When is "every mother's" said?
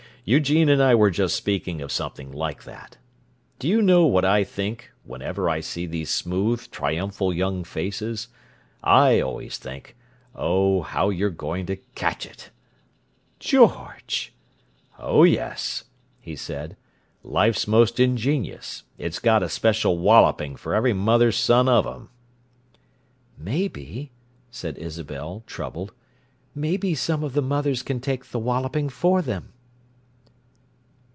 20.75-21.35